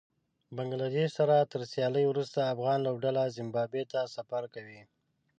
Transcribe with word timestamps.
بنګله 0.55 0.87
دېش 0.95 1.09
سره 1.19 1.35
تر 1.51 1.61
سياليو 1.71 2.11
وروسته 2.11 2.49
افغان 2.53 2.79
لوبډله 2.85 3.23
زېمبابوې 3.35 3.83
ته 3.91 3.99
سفر 4.15 4.43
کوي 4.53 4.81